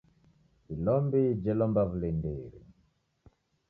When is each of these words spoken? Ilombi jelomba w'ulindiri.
Ilombi 0.73 1.21
jelomba 1.43 1.81
w'ulindiri. 1.89 2.59